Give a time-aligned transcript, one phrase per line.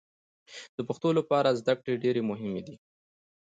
[0.75, 2.75] د پښتنو لپاره زدکړې ډېرې مهمې دي